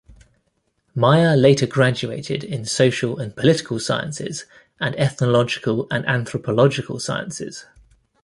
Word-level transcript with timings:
Maia 0.95 1.35
later 1.35 1.67
graduated 1.67 2.43
in 2.43 2.65
Social 2.65 3.19
and 3.19 3.35
Political 3.35 3.79
Sciences 3.81 4.45
and 4.79 4.95
Ethnological 4.97 5.85
and 5.91 6.03
Anthropological 6.07 6.99
Sciences. 6.99 7.67